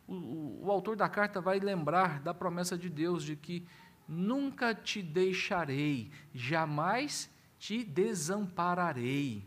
o, 0.07 0.15
o, 0.15 0.67
o 0.67 0.71
autor 0.71 0.97
da 0.97 1.09
carta 1.09 1.41
vai 1.41 1.59
lembrar 1.59 2.21
da 2.21 2.33
promessa 2.33 2.79
de 2.79 2.89
Deus 2.89 3.25
de 3.25 3.37
que 3.37 3.67
nunca 4.07 4.75
te 4.75 5.03
deixarei, 5.03 6.11
jamais 6.33 7.31
te 7.59 7.83
desampararei. 7.83 9.45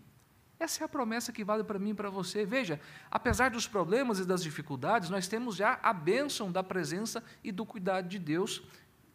Essa 0.60 0.84
é 0.84 0.86
a 0.86 0.90
promessa 0.90 1.32
que 1.32 1.44
vale 1.44 1.64
para 1.64 1.78
mim 1.78 1.92
e 1.92 1.94
para 1.94 2.10
você. 2.10 2.46
Veja, 2.46 2.80
apesar 3.12 3.52
dos 3.52 3.68
problemas 3.68 4.20
e 4.20 4.26
das 4.26 4.42
dificuldades, 4.42 5.10
nós 5.10 5.28
temos 5.28 5.56
já 5.56 5.80
a 5.84 5.94
bênção 5.94 6.52
da 6.52 6.64
presença 6.64 7.24
e 7.44 7.52
do 7.52 7.66
cuidado 7.66 8.08
de 8.08 8.18
Deus 8.18 8.64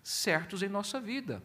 certos 0.03 0.63
em 0.63 0.69
nossa 0.69 1.01
vida. 1.01 1.43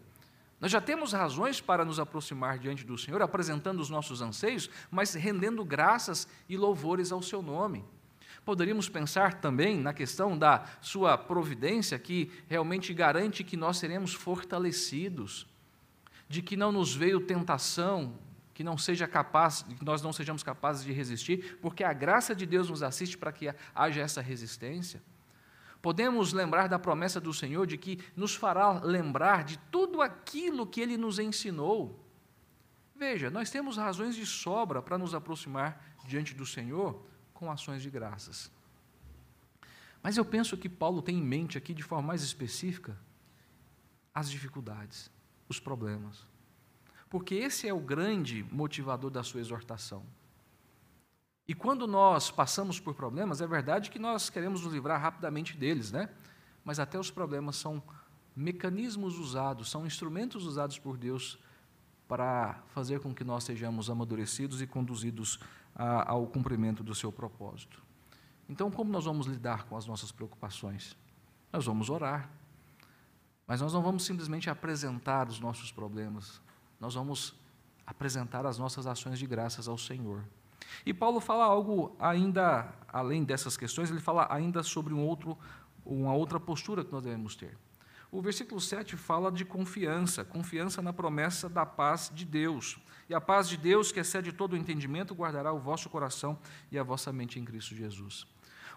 Nós 0.59 0.71
já 0.71 0.81
temos 0.81 1.13
razões 1.13 1.61
para 1.61 1.85
nos 1.85 1.99
aproximar 1.99 2.57
diante 2.57 2.83
do 2.83 2.97
Senhor, 2.97 3.21
apresentando 3.21 3.79
os 3.79 3.89
nossos 3.89 4.21
anseios, 4.21 4.69
mas 4.89 5.13
rendendo 5.13 5.63
graças 5.63 6.27
e 6.49 6.57
louvores 6.57 7.11
ao 7.11 7.21
seu 7.21 7.41
nome. 7.41 7.85
Poderíamos 8.43 8.89
pensar 8.89 9.35
também 9.35 9.79
na 9.79 9.93
questão 9.93 10.37
da 10.37 10.65
sua 10.81 11.17
providência, 11.17 11.99
que 11.99 12.31
realmente 12.47 12.93
garante 12.93 13.43
que 13.43 13.57
nós 13.57 13.77
seremos 13.77 14.13
fortalecidos, 14.13 15.45
de 16.29 16.41
que 16.41 16.55
não 16.55 16.71
nos 16.71 16.95
veio 16.95 17.19
tentação, 17.19 18.15
que 18.57 18.63
não 18.63 18.75
seja 18.75 19.07
capaz, 19.07 19.61
que 19.61 19.85
nós 19.85 20.01
não 20.01 20.11
sejamos 20.11 20.41
capazes 20.41 20.83
de 20.83 20.91
resistir, 20.91 21.59
porque 21.61 21.83
a 21.83 21.93
graça 21.93 22.33
de 22.33 22.43
Deus 22.43 22.71
nos 22.71 22.81
assiste 22.81 23.15
para 23.15 23.31
que 23.31 23.53
haja 23.75 24.01
essa 24.01 24.19
resistência. 24.19 24.99
Podemos 25.79 26.33
lembrar 26.33 26.67
da 26.67 26.79
promessa 26.79 27.21
do 27.21 27.31
Senhor 27.31 27.67
de 27.67 27.77
que 27.77 28.03
nos 28.15 28.33
fará 28.33 28.83
lembrar 28.83 29.43
de 29.43 29.59
tudo 29.69 30.01
aquilo 30.01 30.65
que 30.65 30.81
Ele 30.81 30.97
nos 30.97 31.19
ensinou. 31.19 32.03
Veja, 32.95 33.29
nós 33.29 33.51
temos 33.51 33.77
razões 33.77 34.15
de 34.15 34.25
sobra 34.25 34.81
para 34.81 34.97
nos 34.97 35.13
aproximar 35.13 35.95
diante 36.03 36.33
do 36.33 36.43
Senhor 36.43 37.05
com 37.35 37.51
ações 37.51 37.83
de 37.83 37.91
graças. 37.91 38.51
Mas 40.01 40.17
eu 40.17 40.25
penso 40.25 40.57
que 40.57 40.67
Paulo 40.67 41.03
tem 41.03 41.19
em 41.19 41.23
mente 41.23 41.59
aqui, 41.59 41.75
de 41.75 41.83
forma 41.83 42.07
mais 42.07 42.23
específica, 42.23 42.97
as 44.15 44.31
dificuldades, 44.31 45.11
os 45.47 45.59
problemas. 45.59 46.25
Porque 47.09 47.35
esse 47.35 47.67
é 47.67 47.73
o 47.73 47.79
grande 47.79 48.45
motivador 48.51 49.09
da 49.09 49.23
sua 49.23 49.39
exortação. 49.39 50.03
E 51.47 51.53
quando 51.53 51.87
nós 51.87 52.29
passamos 52.29 52.79
por 52.79 52.93
problemas, 52.93 53.39
é 53.39 53.47
verdade 53.47 53.89
que 53.89 53.97
nós 53.97 54.29
queremos 54.29 54.63
nos 54.63 54.73
livrar 54.73 55.01
rapidamente 55.01 55.55
deles, 55.55 55.91
né? 55.91 56.09
Mas 56.65 56.79
até 56.79 56.99
os 56.99 57.09
problemas 57.09 57.55
são 57.55 57.81
mecanismos 58.35 59.17
usados, 59.17 59.69
são 59.71 59.85
instrumentos 59.85 60.45
usados 60.45 60.77
por 60.77 60.97
Deus 60.97 61.39
para 62.07 62.61
fazer 62.67 62.99
com 62.99 63.13
que 63.13 63.23
nós 63.23 63.45
sejamos 63.45 63.89
amadurecidos 63.89 64.61
e 64.61 64.67
conduzidos 64.67 65.39
a, 65.73 66.11
ao 66.11 66.27
cumprimento 66.27 66.83
do 66.83 66.93
seu 66.93 67.11
propósito. 67.11 67.81
Então, 68.49 68.69
como 68.69 68.91
nós 68.91 69.05
vamos 69.05 69.27
lidar 69.27 69.63
com 69.63 69.75
as 69.77 69.85
nossas 69.85 70.11
preocupações? 70.11 70.95
Nós 71.51 71.65
vamos 71.65 71.89
orar. 71.89 72.29
Mas 73.45 73.61
nós 73.61 73.73
não 73.73 73.81
vamos 73.81 74.03
simplesmente 74.03 74.49
apresentar 74.49 75.29
os 75.29 75.39
nossos 75.39 75.71
problemas, 75.71 76.41
nós 76.79 76.95
vamos 76.95 77.35
apresentar 77.85 78.45
as 78.45 78.57
nossas 78.57 78.85
ações 78.85 79.17
de 79.17 79.25
graças 79.25 79.67
ao 79.67 79.77
Senhor. 79.77 80.23
E 80.85 80.93
Paulo 80.93 81.19
fala 81.19 81.45
algo 81.45 81.95
ainda 81.99 82.73
além 82.87 83.23
dessas 83.23 83.55
questões, 83.55 83.89
ele 83.89 83.99
fala 83.99 84.27
ainda 84.29 84.63
sobre 84.63 84.93
um 84.93 85.05
outro, 85.05 85.37
uma 85.85 86.13
outra 86.13 86.39
postura 86.39 86.83
que 86.83 86.91
nós 86.91 87.03
devemos 87.03 87.35
ter. 87.35 87.57
O 88.11 88.21
versículo 88.21 88.59
7 88.61 88.95
fala 88.95 89.31
de 89.31 89.43
confiança, 89.43 90.23
confiança 90.23 90.81
na 90.81 90.93
promessa 90.93 91.49
da 91.49 91.65
paz 91.65 92.11
de 92.13 92.25
Deus. 92.25 92.79
E 93.09 93.13
a 93.13 93.21
paz 93.21 93.49
de 93.49 93.57
Deus, 93.57 93.91
que 93.91 93.99
excede 93.99 94.31
todo 94.31 94.53
o 94.53 94.57
entendimento, 94.57 95.13
guardará 95.13 95.51
o 95.51 95.59
vosso 95.59 95.89
coração 95.89 96.37
e 96.71 96.79
a 96.79 96.83
vossa 96.83 97.11
mente 97.11 97.39
em 97.39 97.45
Cristo 97.45 97.75
Jesus. 97.75 98.25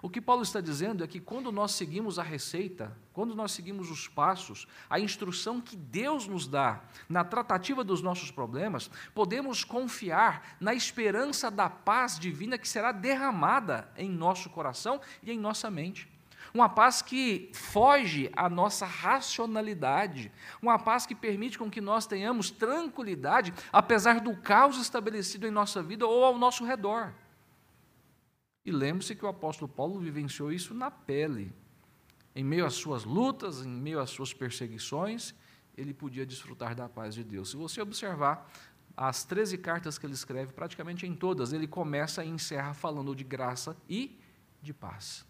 O 0.02 0.09
que 0.09 0.21
Paulo 0.21 0.42
está 0.42 0.61
dizendo 0.61 1.04
é 1.04 1.07
que 1.07 1.21
quando 1.21 1.52
nós 1.52 1.73
seguimos 1.73 2.19
a 2.19 2.23
receita, 2.23 2.97
quando 3.12 3.35
nós 3.35 3.52
seguimos 3.52 3.90
os 3.90 4.09
passos, 4.09 4.66
a 4.88 4.99
instrução 4.99 5.61
que 5.61 5.76
Deus 5.76 6.26
nos 6.26 6.47
dá 6.47 6.83
na 7.09 7.23
tratativa 7.23 7.85
dos 7.85 8.00
nossos 8.00 8.30
problemas, 8.30 8.90
podemos 9.14 9.62
confiar 9.62 10.57
na 10.59 10.73
esperança 10.73 11.50
da 11.50 11.69
paz 11.69 12.19
divina 12.19 12.57
que 12.57 12.69
será 12.69 12.92
derramada 12.92 13.90
em 13.97 14.09
nosso 14.09 14.49
coração 14.49 15.00
e 15.23 15.30
em 15.30 15.38
nossa 15.38 15.71
mente. 15.71 16.09
Uma 16.54 16.69
paz 16.69 17.02
que 17.02 17.50
foge 17.52 18.30
à 18.35 18.49
nossa 18.49 18.87
racionalidade, 18.87 20.33
uma 20.62 20.78
paz 20.78 21.04
que 21.04 21.14
permite 21.14 21.59
com 21.59 21.71
que 21.71 21.80
nós 21.80 22.07
tenhamos 22.07 22.50
tranquilidade, 22.50 23.52
apesar 23.71 24.21
do 24.21 24.35
caos 24.35 24.80
estabelecido 24.80 25.47
em 25.47 25.50
nossa 25.50 25.83
vida 25.83 26.07
ou 26.07 26.25
ao 26.25 26.38
nosso 26.38 26.64
redor. 26.64 27.12
E 28.64 28.71
lembre-se 28.71 29.14
que 29.14 29.25
o 29.25 29.29
apóstolo 29.29 29.69
Paulo 29.69 29.99
vivenciou 29.99 30.52
isso 30.52 30.75
na 30.75 30.90
pele. 30.90 31.52
Em 32.35 32.45
meio 32.45 32.67
às 32.67 32.75
suas 32.75 33.05
lutas, 33.05 33.64
em 33.64 33.69
meio 33.69 34.00
às 34.00 34.11
suas 34.11 34.33
perseguições, 34.33 35.35
ele 35.76 35.95
podia 35.95 36.26
desfrutar 36.26 36.75
da 36.75 36.88
paz 36.88 37.14
de 37.14 37.25
Deus. 37.25 37.50
Se 37.50 37.57
você 37.57 37.81
observar 37.81 38.50
as 38.97 39.25
13 39.25 39.57
cartas 39.59 39.99
que 39.99 40.07
ele 40.07 40.12
escreve, 40.12 40.52
praticamente 40.52 41.07
em 41.07 41.14
todas, 41.14 41.52
ele 41.52 41.67
começa 41.67 42.25
e 42.25 42.29
encerra 42.29 42.75
falando 42.75 43.14
de 43.14 43.25
graça 43.25 43.76
e 43.88 44.21
de 44.61 44.75
paz. 44.75 45.25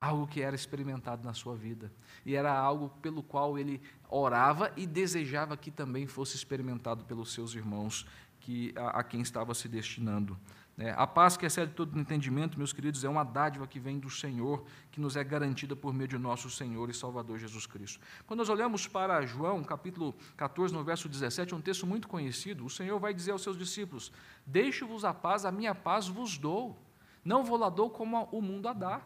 Algo 0.00 0.26
que 0.26 0.42
era 0.42 0.54
experimentado 0.54 1.24
na 1.24 1.32
sua 1.32 1.54
vida. 1.54 1.92
E 2.26 2.34
era 2.34 2.52
algo 2.52 2.90
pelo 3.00 3.22
qual 3.22 3.58
ele 3.58 3.80
orava 4.08 4.72
e 4.76 4.86
desejava 4.86 5.56
que 5.56 5.70
também 5.70 6.06
fosse 6.06 6.36
experimentado 6.36 7.04
pelos 7.04 7.32
seus 7.32 7.54
irmãos 7.54 8.06
que, 8.40 8.74
a, 8.76 9.00
a 9.00 9.04
quem 9.04 9.22
estava 9.22 9.54
se 9.54 9.68
destinando. 9.68 10.38
É, 10.76 10.90
a 10.90 11.06
paz 11.06 11.36
que 11.36 11.46
excede 11.46 11.72
todo 11.72 11.98
entendimento, 11.98 12.58
meus 12.58 12.72
queridos, 12.72 13.04
é 13.04 13.08
uma 13.08 13.22
dádiva 13.22 13.64
que 13.64 13.78
vem 13.78 13.98
do 13.98 14.10
Senhor, 14.10 14.64
que 14.90 15.00
nos 15.00 15.14
é 15.14 15.22
garantida 15.22 15.76
por 15.76 15.94
meio 15.94 16.08
de 16.08 16.18
nosso 16.18 16.50
Senhor 16.50 16.90
e 16.90 16.94
Salvador 16.94 17.38
Jesus 17.38 17.64
Cristo. 17.64 18.00
Quando 18.26 18.38
nós 18.38 18.48
olhamos 18.48 18.88
para 18.88 19.24
João, 19.24 19.62
capítulo 19.62 20.12
14, 20.36 20.74
no 20.74 20.82
verso 20.82 21.08
17, 21.08 21.54
é 21.54 21.56
um 21.56 21.60
texto 21.60 21.86
muito 21.86 22.08
conhecido, 22.08 22.66
o 22.66 22.70
Senhor 22.70 22.98
vai 22.98 23.14
dizer 23.14 23.30
aos 23.30 23.42
seus 23.42 23.56
discípulos: 23.56 24.10
Deixo-vos 24.44 25.04
a 25.04 25.14
paz, 25.14 25.44
a 25.44 25.52
minha 25.52 25.76
paz 25.76 26.08
vos 26.08 26.36
dou, 26.36 26.76
não 27.24 27.44
vou 27.44 27.56
lá 27.56 27.68
dou 27.68 27.88
como 27.88 28.28
o 28.32 28.42
mundo 28.42 28.68
a 28.68 28.72
dá. 28.72 29.00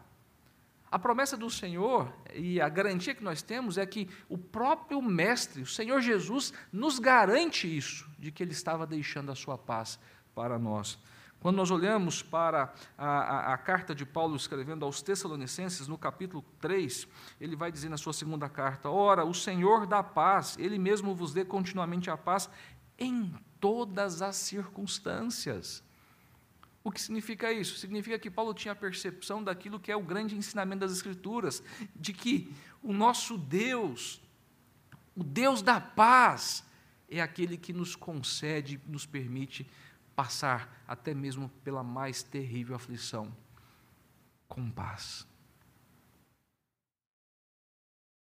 A 0.91 0.97
promessa 0.97 1.37
do 1.37 1.51
Senhor 1.51 2.11
e 2.33 2.59
a 2.59 2.67
garantia 2.67 3.13
que 3.13 3.23
nós 3.23 3.43
temos 3.43 3.77
é 3.77 3.85
que 3.85 4.09
o 4.27 4.39
próprio 4.39 4.99
Mestre, 5.03 5.61
o 5.61 5.67
Senhor 5.67 6.01
Jesus, 6.01 6.51
nos 6.73 6.97
garante 6.97 7.67
isso, 7.77 8.09
de 8.17 8.31
que 8.31 8.41
Ele 8.41 8.53
estava 8.53 8.87
deixando 8.87 9.31
a 9.31 9.35
sua 9.35 9.55
paz 9.55 9.99
para 10.33 10.57
nós. 10.57 10.97
Quando 11.39 11.55
nós 11.55 11.71
olhamos 11.71 12.21
para 12.21 12.73
a, 12.97 13.07
a, 13.07 13.53
a, 13.53 13.57
carta 13.57 13.95
de 13.95 14.05
Paulo 14.05 14.35
escrevendo 14.35 14.83
aos 14.83 15.01
Tessalonicenses, 15.01 15.87
no 15.87 15.97
capítulo 15.97 16.43
3, 16.59 17.07
ele 17.39 17.55
vai 17.55 17.71
dizer 17.71 17.87
na 17.87 17.97
sua 17.97 18.11
segunda 18.11 18.49
carta: 18.49 18.89
Ora, 18.89 19.23
o 19.23 19.33
Senhor 19.33 19.87
da 19.87 20.03
paz, 20.03 20.57
ele 20.59 20.77
mesmo 20.77 21.15
vos 21.15 21.33
dê 21.33 21.45
continuamente 21.45 22.09
a 22.09 22.17
paz 22.17 22.49
em 22.97 23.33
todas 23.59 24.21
as 24.21 24.35
circunstâncias. 24.35 25.81
O 26.83 26.91
que 26.91 27.01
significa 27.01 27.51
isso? 27.53 27.77
Significa 27.77 28.19
que 28.19 28.29
Paulo 28.29 28.53
tinha 28.53 28.73
a 28.73 28.75
percepção 28.75 29.41
daquilo 29.41 29.79
que 29.79 29.91
é 29.91 29.95
o 29.95 30.03
grande 30.03 30.35
ensinamento 30.35 30.81
das 30.81 30.91
Escrituras, 30.91 31.63
de 31.95 32.11
que 32.13 32.53
o 32.83 32.91
nosso 32.91 33.37
Deus, 33.37 34.21
o 35.15 35.23
Deus 35.23 35.61
da 35.61 35.79
paz, 35.79 36.65
é 37.09 37.21
aquele 37.21 37.57
que 37.57 37.73
nos 37.73 37.95
concede, 37.95 38.79
nos 38.85 39.05
permite 39.05 39.69
passar 40.19 40.83
até 40.85 41.13
mesmo 41.13 41.47
pela 41.63 41.81
mais 41.81 42.21
terrível 42.21 42.75
aflição 42.75 43.33
com 44.49 44.69
paz. 44.69 45.25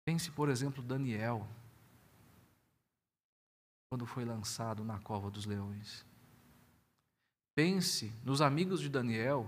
Pense, 0.03 0.31
por 0.31 0.49
exemplo, 0.49 0.81
Daniel, 0.81 1.47
quando 3.87 4.03
foi 4.07 4.25
lançado 4.25 4.83
na 4.83 4.97
cova 4.97 5.29
dos 5.29 5.45
leões. 5.45 6.03
Pense 7.53 8.11
nos 8.23 8.41
amigos 8.41 8.81
de 8.81 8.89
Daniel 8.89 9.47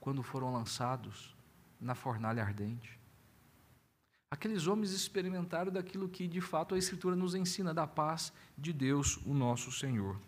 quando 0.00 0.24
foram 0.24 0.52
lançados 0.52 1.36
na 1.80 1.94
fornalha 1.94 2.42
ardente. 2.42 2.98
Aqueles 4.28 4.66
homens 4.66 4.90
experimentaram 4.90 5.70
daquilo 5.70 6.08
que 6.08 6.26
de 6.26 6.40
fato 6.40 6.74
a 6.74 6.78
Escritura 6.78 7.14
nos 7.14 7.36
ensina, 7.36 7.72
da 7.72 7.86
paz 7.86 8.32
de 8.58 8.72
Deus, 8.72 9.18
o 9.18 9.32
nosso 9.32 9.70
Senhor. 9.70 10.20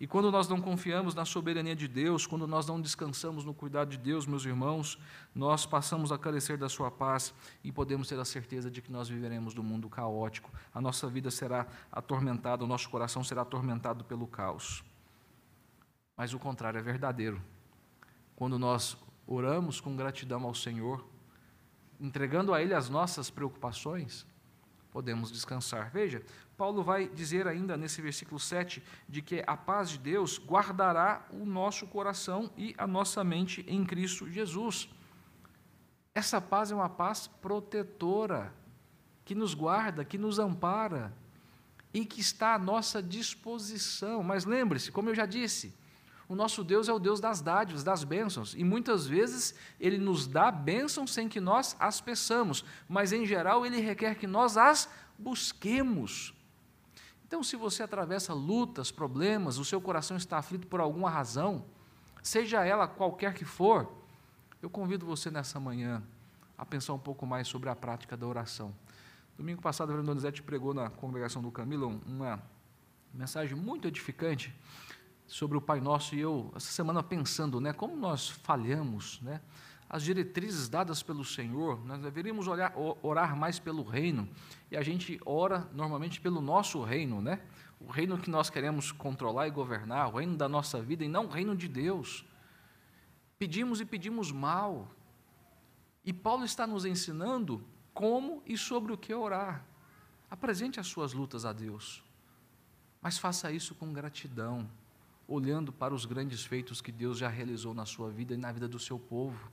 E 0.00 0.06
quando 0.06 0.32
nós 0.32 0.48
não 0.48 0.62
confiamos 0.62 1.14
na 1.14 1.26
soberania 1.26 1.76
de 1.76 1.86
Deus, 1.86 2.26
quando 2.26 2.46
nós 2.46 2.66
não 2.66 2.80
descansamos 2.80 3.44
no 3.44 3.52
cuidado 3.52 3.90
de 3.90 3.98
Deus, 3.98 4.26
meus 4.26 4.46
irmãos, 4.46 4.98
nós 5.34 5.66
passamos 5.66 6.10
a 6.10 6.16
carecer 6.16 6.56
da 6.56 6.70
sua 6.70 6.90
paz 6.90 7.34
e 7.62 7.70
podemos 7.70 8.08
ter 8.08 8.18
a 8.18 8.24
certeza 8.24 8.70
de 8.70 8.80
que 8.80 8.90
nós 8.90 9.10
viveremos 9.10 9.54
no 9.54 9.62
mundo 9.62 9.90
caótico. 9.90 10.50
A 10.72 10.80
nossa 10.80 11.06
vida 11.06 11.30
será 11.30 11.66
atormentada, 11.92 12.64
o 12.64 12.66
nosso 12.66 12.88
coração 12.88 13.22
será 13.22 13.42
atormentado 13.42 14.02
pelo 14.02 14.26
caos. 14.26 14.82
Mas 16.16 16.32
o 16.32 16.38
contrário 16.38 16.78
é 16.78 16.82
verdadeiro. 16.82 17.38
Quando 18.34 18.58
nós 18.58 18.96
oramos 19.26 19.82
com 19.82 19.94
gratidão 19.94 20.44
ao 20.44 20.54
Senhor, 20.54 21.06
entregando 22.00 22.54
a 22.54 22.62
Ele 22.62 22.72
as 22.72 22.88
nossas 22.88 23.28
preocupações, 23.28 24.26
podemos 24.90 25.30
descansar. 25.30 25.90
Veja, 25.90 26.22
Paulo 26.60 26.82
vai 26.82 27.08
dizer 27.08 27.48
ainda 27.48 27.74
nesse 27.74 28.02
versículo 28.02 28.38
7 28.38 28.82
de 29.08 29.22
que 29.22 29.42
a 29.46 29.56
paz 29.56 29.88
de 29.88 29.98
Deus 29.98 30.38
guardará 30.38 31.26
o 31.30 31.46
nosso 31.46 31.86
coração 31.86 32.50
e 32.54 32.74
a 32.76 32.86
nossa 32.86 33.24
mente 33.24 33.64
em 33.66 33.82
Cristo 33.82 34.30
Jesus. 34.30 34.86
Essa 36.14 36.38
paz 36.38 36.70
é 36.70 36.74
uma 36.74 36.90
paz 36.90 37.26
protetora, 37.26 38.52
que 39.24 39.34
nos 39.34 39.54
guarda, 39.54 40.04
que 40.04 40.18
nos 40.18 40.38
ampara 40.38 41.16
e 41.94 42.04
que 42.04 42.20
está 42.20 42.52
à 42.52 42.58
nossa 42.58 43.02
disposição. 43.02 44.22
Mas 44.22 44.44
lembre-se, 44.44 44.92
como 44.92 45.08
eu 45.08 45.14
já 45.14 45.24
disse, 45.24 45.72
o 46.28 46.34
nosso 46.34 46.62
Deus 46.62 46.90
é 46.90 46.92
o 46.92 46.98
Deus 46.98 47.20
das 47.20 47.40
dádivas, 47.40 47.82
das 47.82 48.04
bênçãos, 48.04 48.54
e 48.54 48.62
muitas 48.62 49.06
vezes 49.06 49.54
ele 49.80 49.96
nos 49.96 50.26
dá 50.26 50.50
bênçãos 50.50 51.14
sem 51.14 51.26
que 51.26 51.40
nós 51.40 51.74
as 51.80 52.02
peçamos, 52.02 52.66
mas 52.86 53.14
em 53.14 53.24
geral 53.24 53.64
ele 53.64 53.80
requer 53.80 54.14
que 54.16 54.26
nós 54.26 54.58
as 54.58 54.90
busquemos. 55.18 56.38
Então, 57.30 57.44
se 57.44 57.54
você 57.54 57.84
atravessa 57.84 58.34
lutas, 58.34 58.90
problemas, 58.90 59.56
o 59.56 59.64
seu 59.64 59.80
coração 59.80 60.16
está 60.16 60.36
aflito 60.36 60.66
por 60.66 60.80
alguma 60.80 61.08
razão, 61.08 61.64
seja 62.24 62.64
ela 62.64 62.88
qualquer 62.88 63.34
que 63.34 63.44
for, 63.44 63.88
eu 64.60 64.68
convido 64.68 65.06
você 65.06 65.30
nessa 65.30 65.60
manhã 65.60 66.02
a 66.58 66.66
pensar 66.66 66.92
um 66.92 66.98
pouco 66.98 67.24
mais 67.24 67.46
sobre 67.46 67.70
a 67.70 67.76
prática 67.76 68.16
da 68.16 68.26
oração. 68.26 68.74
Domingo 69.38 69.62
passado, 69.62 69.90
o 69.90 69.92
Reverendo 69.92 70.10
Donizete 70.10 70.42
pregou 70.42 70.74
na 70.74 70.90
congregação 70.90 71.40
do 71.40 71.52
Camilo 71.52 72.00
uma 72.04 72.42
mensagem 73.14 73.56
muito 73.56 73.86
edificante 73.86 74.52
sobre 75.24 75.56
o 75.56 75.60
Pai 75.60 75.80
Nosso, 75.80 76.16
e 76.16 76.20
eu, 76.20 76.52
essa 76.56 76.72
semana, 76.72 77.00
pensando, 77.00 77.60
né, 77.60 77.72
como 77.72 77.96
nós 77.96 78.28
falhamos, 78.28 79.20
né, 79.20 79.40
as 79.92 80.04
diretrizes 80.04 80.68
dadas 80.68 81.02
pelo 81.02 81.24
Senhor, 81.24 81.84
nós 81.84 82.00
deveríamos 82.00 82.46
olhar, 82.46 82.72
orar 83.02 83.36
mais 83.36 83.58
pelo 83.58 83.82
reino, 83.82 84.28
e 84.70 84.76
a 84.76 84.82
gente 84.82 85.20
ora 85.26 85.68
normalmente 85.74 86.20
pelo 86.20 86.40
nosso 86.40 86.80
reino, 86.80 87.20
né? 87.20 87.42
O 87.80 87.90
reino 87.90 88.16
que 88.16 88.30
nós 88.30 88.48
queremos 88.48 88.92
controlar 88.92 89.48
e 89.48 89.50
governar, 89.50 90.06
o 90.08 90.18
reino 90.18 90.36
da 90.36 90.48
nossa 90.48 90.80
vida, 90.80 91.04
e 91.04 91.08
não 91.08 91.26
o 91.26 91.28
reino 91.28 91.56
de 91.56 91.66
Deus. 91.66 92.24
Pedimos 93.36 93.80
e 93.80 93.84
pedimos 93.84 94.30
mal. 94.30 94.88
E 96.04 96.12
Paulo 96.12 96.44
está 96.44 96.68
nos 96.68 96.84
ensinando 96.84 97.60
como 97.92 98.44
e 98.46 98.56
sobre 98.56 98.92
o 98.92 98.98
que 98.98 99.12
orar. 99.12 99.66
Apresente 100.30 100.78
as 100.78 100.86
suas 100.86 101.12
lutas 101.12 101.44
a 101.44 101.52
Deus, 101.52 102.00
mas 103.02 103.18
faça 103.18 103.50
isso 103.50 103.74
com 103.74 103.92
gratidão, 103.92 104.70
olhando 105.26 105.72
para 105.72 105.92
os 105.92 106.04
grandes 106.04 106.44
feitos 106.44 106.80
que 106.80 106.92
Deus 106.92 107.18
já 107.18 107.28
realizou 107.28 107.74
na 107.74 107.84
sua 107.84 108.08
vida 108.08 108.34
e 108.34 108.36
na 108.36 108.52
vida 108.52 108.68
do 108.68 108.78
seu 108.78 108.96
povo. 108.96 109.50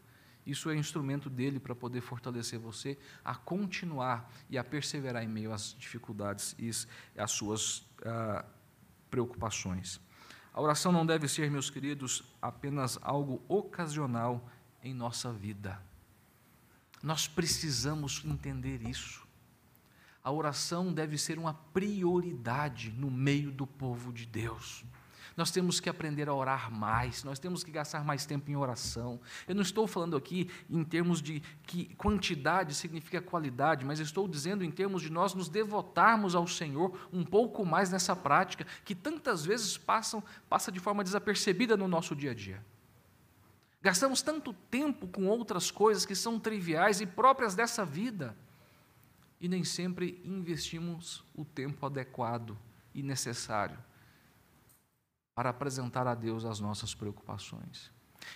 Isso 0.47 0.69
é 0.69 0.75
instrumento 0.77 1.29
dele 1.29 1.59
para 1.59 1.75
poder 1.75 1.99
fortalecer 1.99 2.57
você 2.57 2.97
a 3.23 3.35
continuar 3.35 4.31
e 4.49 4.57
a 4.57 4.63
perseverar 4.63 5.21
em 5.21 5.27
meio 5.27 5.51
às 5.51 5.75
dificuldades 5.77 6.55
e 6.57 6.71
às 7.19 7.31
suas 7.31 7.85
ah, 8.05 8.45
preocupações. 9.11 9.99
A 10.53 10.61
oração 10.61 10.93
não 10.93 11.05
deve 11.05 11.27
ser, 11.27 11.51
meus 11.51 11.69
queridos, 11.69 12.23
apenas 12.41 12.97
algo 13.01 13.43
ocasional 13.49 14.49
em 14.81 14.93
nossa 14.93 15.33
vida. 15.33 15.81
Nós 17.03 17.27
precisamos 17.27 18.23
entender 18.23 18.81
isso. 18.87 19.27
A 20.23 20.31
oração 20.31 20.93
deve 20.93 21.17
ser 21.17 21.37
uma 21.37 21.53
prioridade 21.53 22.89
no 22.91 23.11
meio 23.11 23.51
do 23.51 23.67
povo 23.67 24.13
de 24.13 24.25
Deus. 24.25 24.85
Nós 25.37 25.51
temos 25.51 25.79
que 25.79 25.87
aprender 25.87 26.27
a 26.27 26.33
orar 26.33 26.71
mais, 26.71 27.23
nós 27.23 27.37
temos 27.37 27.63
que 27.63 27.69
gastar 27.69 28.03
mais 28.03 28.25
tempo 28.25 28.49
em 28.49 28.55
oração. 28.55 29.21
Eu 29.47 29.53
não 29.53 29.61
estou 29.61 29.85
falando 29.85 30.17
aqui 30.17 30.49
em 30.67 30.83
termos 30.83 31.21
de 31.21 31.41
que 31.61 31.93
quantidade 31.93 32.73
significa 32.73 33.21
qualidade, 33.21 33.85
mas 33.85 33.99
estou 33.99 34.27
dizendo 34.27 34.65
em 34.65 34.71
termos 34.71 34.99
de 34.99 35.11
nós 35.11 35.35
nos 35.35 35.47
devotarmos 35.47 36.33
ao 36.33 36.47
Senhor 36.47 36.99
um 37.13 37.23
pouco 37.23 37.63
mais 37.63 37.91
nessa 37.91 38.15
prática 38.15 38.65
que 38.83 38.95
tantas 38.95 39.45
vezes 39.45 39.77
passam, 39.77 40.23
passa 40.49 40.71
de 40.71 40.79
forma 40.79 41.03
desapercebida 41.03 41.77
no 41.77 41.87
nosso 41.87 42.15
dia 42.15 42.31
a 42.31 42.33
dia. 42.33 42.65
Gastamos 43.79 44.23
tanto 44.23 44.53
tempo 44.71 45.07
com 45.07 45.27
outras 45.27 45.69
coisas 45.69 46.03
que 46.03 46.15
são 46.15 46.39
triviais 46.39 46.99
e 46.99 47.05
próprias 47.05 47.53
dessa 47.53 47.85
vida, 47.85 48.35
e 49.39 49.47
nem 49.47 49.63
sempre 49.63 50.19
investimos 50.25 51.23
o 51.35 51.45
tempo 51.45 51.85
adequado 51.85 52.57
e 52.91 53.03
necessário 53.03 53.77
para 55.37 55.51
apresentar 55.51 56.07
a 56.07 56.15
Deus 56.15 56.45
as 56.45 56.59
nossas 56.59 56.95
preocupações. 56.95 57.91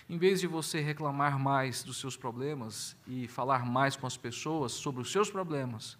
Em 0.08 0.16
vez 0.16 0.38
de 0.38 0.46
você 0.46 0.80
reclamar 0.80 1.36
mais 1.36 1.82
dos 1.82 1.98
seus 1.98 2.16
problemas 2.16 2.96
e 3.08 3.26
falar 3.26 3.66
mais 3.66 3.96
com 3.96 4.06
as 4.06 4.16
pessoas 4.16 4.70
sobre 4.70 5.02
os 5.02 5.10
seus 5.10 5.28
problemas, 5.28 5.98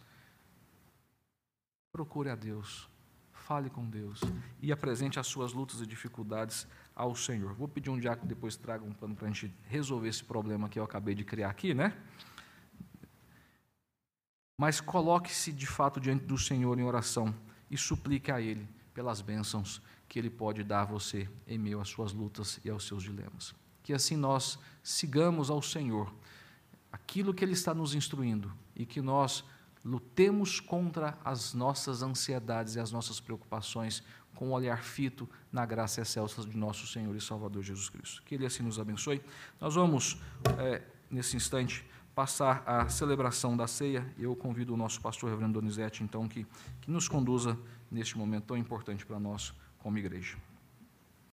procure 1.90 2.30
a 2.30 2.36
Deus, 2.36 2.88
fale 3.32 3.68
com 3.68 3.84
Deus 3.84 4.20
e 4.60 4.70
apresente 4.70 5.18
as 5.18 5.26
suas 5.26 5.52
lutas 5.52 5.80
e 5.80 5.86
dificuldades 5.88 6.68
ao 6.94 7.16
Senhor. 7.16 7.52
Vou 7.52 7.66
pedir 7.66 7.90
um 7.90 7.98
diácono 7.98 8.28
depois 8.28 8.54
traga 8.54 8.84
um 8.84 8.92
plano 8.92 9.16
para 9.16 9.26
a 9.26 9.32
gente 9.32 9.52
resolver 9.64 10.08
esse 10.08 10.22
problema 10.22 10.68
que 10.68 10.78
eu 10.78 10.84
acabei 10.84 11.16
de 11.16 11.24
criar 11.24 11.50
aqui, 11.50 11.74
né? 11.74 12.00
Mas 14.56 14.80
coloque-se 14.80 15.50
de 15.52 15.66
fato 15.66 15.98
diante 15.98 16.26
do 16.26 16.38
Senhor 16.38 16.78
em 16.78 16.84
oração 16.84 17.34
e 17.68 17.76
suplique 17.76 18.30
a 18.30 18.40
Ele 18.40 18.68
pelas 18.94 19.20
bênçãos 19.20 19.82
que 20.12 20.18
Ele 20.18 20.28
pode 20.28 20.62
dar 20.62 20.82
a 20.82 20.84
você 20.84 21.26
em 21.46 21.56
meio 21.56 21.80
às 21.80 21.88
suas 21.88 22.12
lutas 22.12 22.60
e 22.62 22.68
aos 22.68 22.86
seus 22.86 23.02
dilemas. 23.02 23.54
Que 23.82 23.94
assim 23.94 24.14
nós 24.14 24.58
sigamos 24.82 25.48
ao 25.48 25.62
Senhor 25.62 26.12
aquilo 26.92 27.32
que 27.32 27.42
Ele 27.42 27.54
está 27.54 27.72
nos 27.72 27.94
instruindo 27.94 28.52
e 28.76 28.84
que 28.84 29.00
nós 29.00 29.42
lutemos 29.82 30.60
contra 30.60 31.18
as 31.24 31.54
nossas 31.54 32.02
ansiedades 32.02 32.74
e 32.74 32.78
as 32.78 32.92
nossas 32.92 33.20
preocupações 33.20 34.02
com 34.34 34.50
o 34.50 34.52
olhar 34.52 34.84
fito 34.84 35.26
na 35.50 35.64
graça 35.64 36.02
excelsa 36.02 36.44
de 36.44 36.58
nosso 36.58 36.86
Senhor 36.86 37.16
e 37.16 37.20
Salvador 37.20 37.62
Jesus 37.62 37.88
Cristo. 37.88 38.22
Que 38.24 38.34
Ele 38.34 38.44
assim 38.44 38.62
nos 38.62 38.78
abençoe. 38.78 39.22
Nós 39.58 39.76
vamos, 39.76 40.20
é, 40.58 40.82
nesse 41.10 41.38
instante, 41.38 41.86
passar 42.14 42.62
a 42.66 42.86
celebração 42.86 43.56
da 43.56 43.66
ceia. 43.66 44.06
Eu 44.18 44.36
convido 44.36 44.74
o 44.74 44.76
nosso 44.76 45.00
pastor, 45.00 45.30
Reverendo 45.30 45.58
Donizete, 45.58 46.04
então, 46.04 46.28
que, 46.28 46.46
que 46.82 46.90
nos 46.90 47.08
conduza 47.08 47.58
neste 47.90 48.18
momento 48.18 48.44
tão 48.44 48.58
importante 48.58 49.06
para 49.06 49.18
nós 49.18 49.54
como 49.82 49.98
igreja. 49.98 50.38